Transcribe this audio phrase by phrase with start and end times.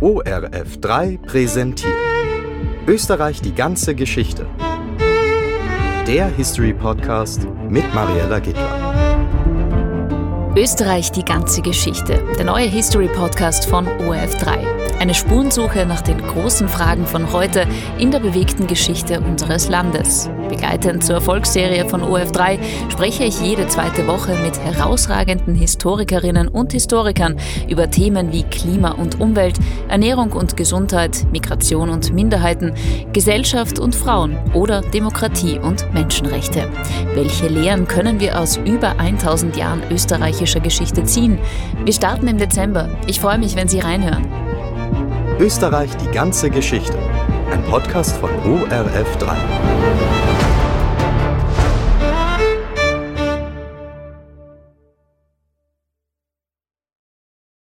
[0.00, 1.92] ORF 3 präsentiert
[2.86, 4.46] Österreich die ganze Geschichte.
[6.06, 10.54] Der History Podcast mit Mariella Gittler.
[10.56, 12.24] Österreich die ganze Geschichte.
[12.38, 14.89] Der neue History Podcast von ORF 3.
[15.00, 17.66] Eine Spurensuche nach den großen Fragen von heute
[17.98, 20.28] in der bewegten Geschichte unseres Landes.
[20.50, 22.58] Begleitend zur Erfolgsserie von OF3
[22.90, 27.36] spreche ich jede zweite Woche mit herausragenden Historikerinnen und Historikern
[27.66, 29.58] über Themen wie Klima und Umwelt,
[29.88, 32.74] Ernährung und Gesundheit, Migration und Minderheiten,
[33.14, 36.68] Gesellschaft und Frauen oder Demokratie und Menschenrechte.
[37.14, 41.38] Welche Lehren können wir aus über 1000 Jahren österreichischer Geschichte ziehen?
[41.86, 42.90] Wir starten im Dezember.
[43.06, 44.39] Ich freue mich, wenn Sie reinhören.
[45.40, 46.98] Österreich die ganze Geschichte.
[47.50, 50.19] Ein Podcast von ORF 3.